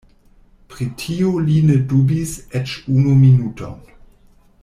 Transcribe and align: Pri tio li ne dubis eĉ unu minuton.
Pri 0.71 0.87
tio 1.01 1.33
li 1.49 1.57
ne 1.67 1.75
dubis 1.91 2.33
eĉ 2.61 2.75
unu 2.95 3.15
minuton. 3.21 3.79